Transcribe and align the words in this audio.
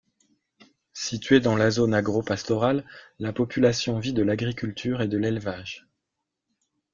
Située 0.93 1.41
dans 1.41 1.55
la 1.55 1.69
zone 1.69 1.93
agropastorale, 1.93 2.85
la 3.19 3.33
population 3.33 3.99
vit 3.99 4.13
de 4.13 4.23
l'agriculture 4.23 4.99
et 5.03 5.07
de 5.07 5.19
l'élevage. 5.19 5.87